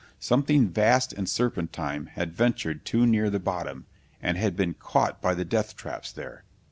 [0.17, 3.85] Something vast and serpentine had ventured too near the bottom
[4.19, 6.43] and had been caught by the death traps there!